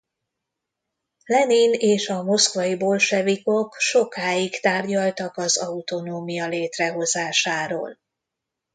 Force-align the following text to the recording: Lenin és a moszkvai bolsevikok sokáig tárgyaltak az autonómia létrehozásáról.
Lenin 1.25 1.73
és 1.73 2.09
a 2.09 2.23
moszkvai 2.23 2.75
bolsevikok 2.75 3.75
sokáig 3.79 4.59
tárgyaltak 4.59 5.37
az 5.37 5.57
autonómia 5.57 6.47
létrehozásáról. 6.47 7.97